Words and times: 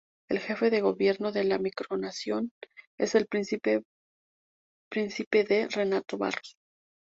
El 0.31 0.39
jefe 0.39 0.71
de 0.71 0.81
gobierno 0.81 1.31
de 1.31 1.43
la 1.43 1.59
micronación 1.59 2.51
es 2.99 3.13
el 3.13 3.27
Príncipe 3.27 3.83
Prince 4.89 5.27
D. 5.29 5.67
Renato 5.69 6.17
Barros. 6.17 6.57